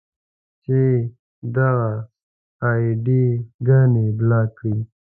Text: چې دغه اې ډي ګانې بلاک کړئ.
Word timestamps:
چې 0.63 0.81
دغه 1.55 1.91
اې 2.69 2.85
ډي 3.03 3.25
ګانې 3.67 4.05
بلاک 4.19 4.47
کړئ. 4.57 4.77